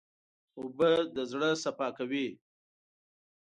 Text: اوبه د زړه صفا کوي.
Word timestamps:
اوبه 0.59 0.91
د 1.15 1.17
زړه 1.31 1.49
صفا 1.63 1.87
کوي. 1.97 2.27